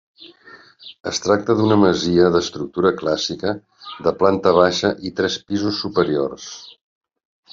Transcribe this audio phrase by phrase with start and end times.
[1.09, 3.53] Es tracta d'una masia d'estructura clàssica,
[4.07, 6.49] de planta baixa i tres pisos superiors.